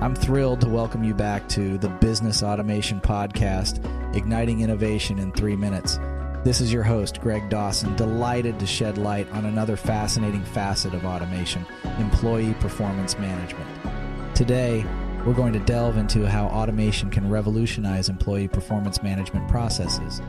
I'm 0.00 0.14
thrilled 0.14 0.60
to 0.60 0.68
welcome 0.68 1.02
you 1.02 1.12
back 1.12 1.48
to 1.48 1.76
the 1.76 1.88
Business 1.88 2.44
Automation 2.44 3.00
Podcast, 3.00 3.84
Igniting 4.14 4.60
Innovation 4.60 5.18
in 5.18 5.32
Three 5.32 5.56
Minutes. 5.56 5.98
This 6.44 6.60
is 6.60 6.72
your 6.72 6.84
host, 6.84 7.20
Greg 7.20 7.50
Dawson, 7.50 7.96
delighted 7.96 8.60
to 8.60 8.66
shed 8.66 8.96
light 8.96 9.28
on 9.32 9.44
another 9.44 9.74
fascinating 9.74 10.44
facet 10.44 10.94
of 10.94 11.04
automation 11.04 11.66
employee 11.98 12.54
performance 12.60 13.18
management. 13.18 13.68
Today, 14.36 14.86
we're 15.26 15.34
going 15.34 15.52
to 15.54 15.58
delve 15.58 15.96
into 15.96 16.28
how 16.28 16.46
automation 16.46 17.10
can 17.10 17.28
revolutionize 17.28 18.08
employee 18.08 18.46
performance 18.46 19.02
management 19.02 19.48
processes, 19.48 20.22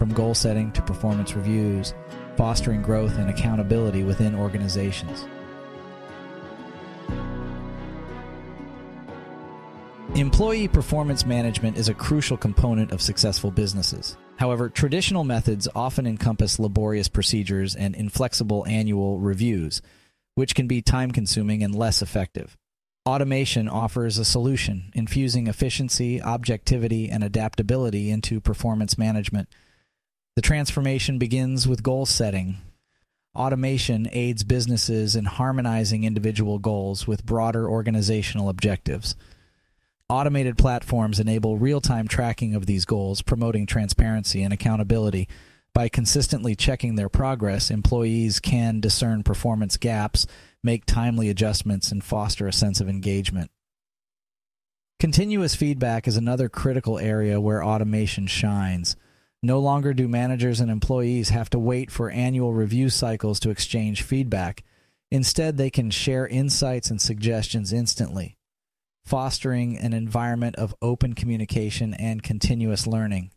from 0.00 0.12
goal 0.12 0.34
setting 0.34 0.72
to 0.72 0.82
performance 0.82 1.36
reviews, 1.36 1.94
fostering 2.36 2.82
growth 2.82 3.16
and 3.18 3.30
accountability 3.30 4.02
within 4.02 4.34
organizations. 4.34 5.28
Employee 10.14 10.68
performance 10.68 11.24
management 11.24 11.78
is 11.78 11.88
a 11.88 11.94
crucial 11.94 12.36
component 12.36 12.92
of 12.92 13.00
successful 13.00 13.50
businesses. 13.50 14.18
However, 14.36 14.68
traditional 14.68 15.24
methods 15.24 15.68
often 15.74 16.06
encompass 16.06 16.58
laborious 16.58 17.08
procedures 17.08 17.74
and 17.74 17.94
inflexible 17.94 18.66
annual 18.66 19.20
reviews, 19.20 19.80
which 20.34 20.54
can 20.54 20.66
be 20.66 20.82
time 20.82 21.12
consuming 21.12 21.62
and 21.62 21.74
less 21.74 22.02
effective. 22.02 22.58
Automation 23.06 23.68
offers 23.68 24.18
a 24.18 24.24
solution, 24.24 24.92
infusing 24.94 25.46
efficiency, 25.46 26.20
objectivity, 26.20 27.08
and 27.08 27.24
adaptability 27.24 28.10
into 28.10 28.38
performance 28.38 28.98
management. 28.98 29.48
The 30.36 30.42
transformation 30.42 31.18
begins 31.18 31.66
with 31.66 31.82
goal 31.82 32.04
setting. 32.04 32.58
Automation 33.34 34.08
aids 34.12 34.44
businesses 34.44 35.16
in 35.16 35.24
harmonizing 35.24 36.04
individual 36.04 36.58
goals 36.58 37.06
with 37.06 37.24
broader 37.24 37.66
organizational 37.66 38.50
objectives. 38.50 39.16
Automated 40.12 40.58
platforms 40.58 41.18
enable 41.18 41.56
real 41.56 41.80
time 41.80 42.06
tracking 42.06 42.54
of 42.54 42.66
these 42.66 42.84
goals, 42.84 43.22
promoting 43.22 43.64
transparency 43.64 44.42
and 44.42 44.52
accountability. 44.52 45.26
By 45.72 45.88
consistently 45.88 46.54
checking 46.54 46.96
their 46.96 47.08
progress, 47.08 47.70
employees 47.70 48.38
can 48.38 48.78
discern 48.78 49.22
performance 49.22 49.78
gaps, 49.78 50.26
make 50.62 50.84
timely 50.84 51.30
adjustments, 51.30 51.90
and 51.90 52.04
foster 52.04 52.46
a 52.46 52.52
sense 52.52 52.78
of 52.78 52.90
engagement. 52.90 53.50
Continuous 55.00 55.54
feedback 55.54 56.06
is 56.06 56.18
another 56.18 56.50
critical 56.50 56.98
area 56.98 57.40
where 57.40 57.64
automation 57.64 58.26
shines. 58.26 58.96
No 59.42 59.60
longer 59.60 59.94
do 59.94 60.08
managers 60.08 60.60
and 60.60 60.70
employees 60.70 61.30
have 61.30 61.48
to 61.48 61.58
wait 61.58 61.90
for 61.90 62.10
annual 62.10 62.52
review 62.52 62.90
cycles 62.90 63.40
to 63.40 63.48
exchange 63.48 64.02
feedback. 64.02 64.62
Instead, 65.10 65.56
they 65.56 65.70
can 65.70 65.90
share 65.90 66.26
insights 66.26 66.90
and 66.90 67.00
suggestions 67.00 67.72
instantly 67.72 68.36
fostering 69.04 69.76
an 69.76 69.92
environment 69.92 70.56
of 70.56 70.74
open 70.80 71.14
communication 71.14 71.94
and 71.94 72.22
continuous 72.22 72.86
learning. 72.86 73.30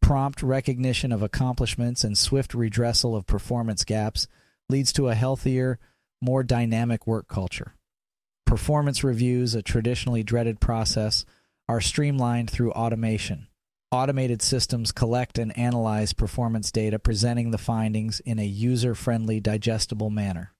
Prompt 0.00 0.42
recognition 0.42 1.12
of 1.12 1.22
accomplishments 1.22 2.04
and 2.04 2.16
swift 2.16 2.52
redressal 2.52 3.16
of 3.16 3.26
performance 3.26 3.84
gaps 3.84 4.26
leads 4.68 4.92
to 4.92 5.08
a 5.08 5.14
healthier, 5.14 5.78
more 6.20 6.42
dynamic 6.42 7.06
work 7.06 7.28
culture. 7.28 7.74
Performance 8.46 9.02
reviews, 9.02 9.54
a 9.54 9.62
traditionally 9.62 10.22
dreaded 10.22 10.60
process, 10.60 11.24
are 11.68 11.80
streamlined 11.80 12.50
through 12.50 12.72
automation. 12.72 13.48
Automated 13.90 14.42
systems 14.42 14.92
collect 14.92 15.38
and 15.38 15.56
analyze 15.56 16.12
performance 16.12 16.72
data, 16.72 16.98
presenting 16.98 17.50
the 17.50 17.58
findings 17.58 18.20
in 18.20 18.38
a 18.38 18.44
user 18.44 18.94
friendly, 18.94 19.40
digestible 19.40 20.10
manner. 20.10 20.53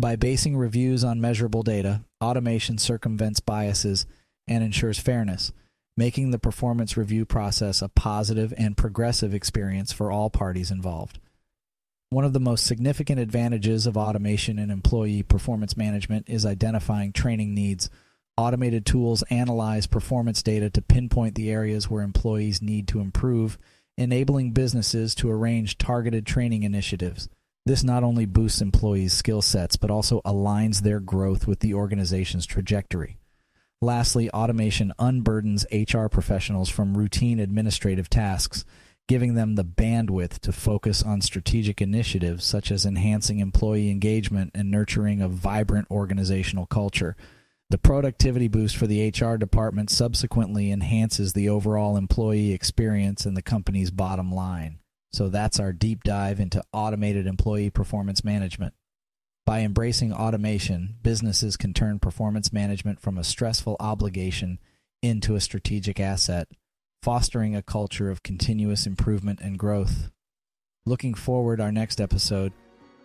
By 0.00 0.14
basing 0.14 0.56
reviews 0.56 1.02
on 1.02 1.20
measurable 1.20 1.64
data, 1.64 2.04
automation 2.22 2.78
circumvents 2.78 3.40
biases 3.40 4.06
and 4.46 4.62
ensures 4.62 5.00
fairness, 5.00 5.50
making 5.96 6.30
the 6.30 6.38
performance 6.38 6.96
review 6.96 7.24
process 7.24 7.82
a 7.82 7.88
positive 7.88 8.54
and 8.56 8.76
progressive 8.76 9.34
experience 9.34 9.92
for 9.92 10.12
all 10.12 10.30
parties 10.30 10.70
involved. 10.70 11.18
One 12.10 12.24
of 12.24 12.32
the 12.32 12.38
most 12.38 12.64
significant 12.64 13.18
advantages 13.18 13.88
of 13.88 13.96
automation 13.96 14.56
in 14.60 14.70
employee 14.70 15.24
performance 15.24 15.76
management 15.76 16.26
is 16.28 16.46
identifying 16.46 17.12
training 17.12 17.52
needs. 17.52 17.90
Automated 18.36 18.86
tools 18.86 19.24
analyze 19.30 19.88
performance 19.88 20.44
data 20.44 20.70
to 20.70 20.80
pinpoint 20.80 21.34
the 21.34 21.50
areas 21.50 21.90
where 21.90 22.04
employees 22.04 22.62
need 22.62 22.86
to 22.86 23.00
improve, 23.00 23.58
enabling 23.96 24.52
businesses 24.52 25.16
to 25.16 25.28
arrange 25.28 25.76
targeted 25.76 26.24
training 26.24 26.62
initiatives. 26.62 27.28
This 27.68 27.84
not 27.84 28.02
only 28.02 28.24
boosts 28.24 28.62
employees' 28.62 29.12
skill 29.12 29.42
sets, 29.42 29.76
but 29.76 29.90
also 29.90 30.22
aligns 30.22 30.80
their 30.80 31.00
growth 31.00 31.46
with 31.46 31.60
the 31.60 31.74
organization's 31.74 32.46
trajectory. 32.46 33.18
Lastly, 33.82 34.30
automation 34.30 34.90
unburdens 34.98 35.66
HR 35.70 36.08
professionals 36.08 36.70
from 36.70 36.96
routine 36.96 37.38
administrative 37.38 38.08
tasks, 38.08 38.64
giving 39.06 39.34
them 39.34 39.54
the 39.54 39.66
bandwidth 39.66 40.38
to 40.38 40.50
focus 40.50 41.02
on 41.02 41.20
strategic 41.20 41.82
initiatives 41.82 42.42
such 42.42 42.70
as 42.70 42.86
enhancing 42.86 43.38
employee 43.38 43.90
engagement 43.90 44.50
and 44.54 44.70
nurturing 44.70 45.20
a 45.20 45.28
vibrant 45.28 45.88
organizational 45.90 46.64
culture. 46.64 47.16
The 47.68 47.76
productivity 47.76 48.48
boost 48.48 48.78
for 48.78 48.86
the 48.86 49.10
HR 49.10 49.36
department 49.36 49.90
subsequently 49.90 50.72
enhances 50.72 51.34
the 51.34 51.50
overall 51.50 51.98
employee 51.98 52.54
experience 52.54 53.26
and 53.26 53.36
the 53.36 53.42
company's 53.42 53.90
bottom 53.90 54.32
line. 54.32 54.78
So 55.12 55.28
that's 55.28 55.58
our 55.58 55.72
deep 55.72 56.02
dive 56.04 56.40
into 56.40 56.62
automated 56.72 57.26
employee 57.26 57.70
performance 57.70 58.24
management. 58.24 58.74
By 59.46 59.60
embracing 59.60 60.12
automation, 60.12 60.96
businesses 61.02 61.56
can 61.56 61.72
turn 61.72 61.98
performance 61.98 62.52
management 62.52 63.00
from 63.00 63.16
a 63.16 63.24
stressful 63.24 63.76
obligation 63.80 64.58
into 65.02 65.36
a 65.36 65.40
strategic 65.40 65.98
asset, 65.98 66.48
fostering 67.02 67.56
a 67.56 67.62
culture 67.62 68.10
of 68.10 68.22
continuous 68.22 68.86
improvement 68.86 69.40
and 69.40 69.58
growth. 69.58 70.10
Looking 70.84 71.14
forward, 71.14 71.60
our 71.60 71.72
next 71.72 72.00
episode, 72.00 72.52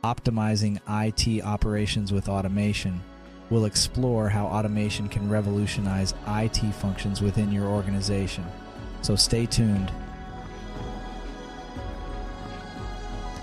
Optimizing 0.03 0.81
IT 0.90 1.44
Operations 1.44 2.12
with 2.12 2.28
Automation, 2.28 3.02
will 3.50 3.63
explore 3.63 4.28
how 4.28 4.46
automation 4.47 5.08
can 5.08 5.30
revolutionize 5.30 6.13
IT 6.28 6.58
functions 6.74 7.22
within 7.22 7.52
your 7.52 7.68
organization. 7.68 8.46
So 9.02 9.16
stay 9.16 9.46
tuned 9.46 9.92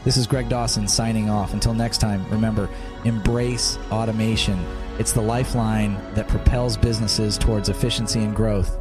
This 0.02 0.16
is 0.16 0.26
Greg 0.26 0.48
Dawson 0.48 0.88
signing 0.88 1.28
off. 1.28 1.52
Until 1.52 1.74
next 1.74 1.98
time, 1.98 2.26
remember 2.30 2.70
embrace 3.04 3.78
automation. 3.92 4.58
It's 4.98 5.12
the 5.12 5.20
lifeline 5.20 6.00
that 6.14 6.26
propels 6.26 6.78
businesses 6.78 7.36
towards 7.36 7.68
efficiency 7.68 8.20
and 8.20 8.34
growth. 8.34 8.78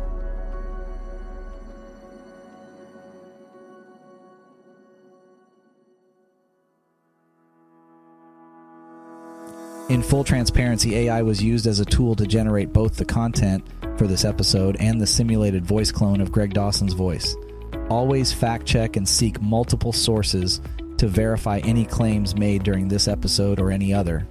In 9.89 10.03
full 10.03 10.23
transparency, 10.23 10.95
AI 10.95 11.21
was 11.21 11.43
used 11.43 11.67
as 11.67 11.81
a 11.81 11.85
tool 11.85 12.15
to 12.15 12.27
generate 12.27 12.71
both 12.71 12.95
the 12.95 13.03
content 13.03 13.65
for 13.97 14.07
this 14.07 14.23
episode 14.23 14.77
and 14.79 15.01
the 15.01 15.07
simulated 15.07 15.65
voice 15.65 15.91
clone 15.91 16.21
of 16.21 16.31
Greg 16.31 16.53
Dawson's 16.53 16.93
voice. 16.93 17.35
Always 17.89 18.31
fact 18.31 18.65
check 18.65 18.95
and 18.95 19.09
seek 19.09 19.41
multiple 19.41 19.91
sources 19.91 20.61
to 20.99 21.07
verify 21.07 21.59
any 21.59 21.85
claims 21.85 22.35
made 22.35 22.63
during 22.63 22.87
this 22.87 23.07
episode 23.07 23.59
or 23.59 23.71
any 23.71 23.93
other. 23.93 24.27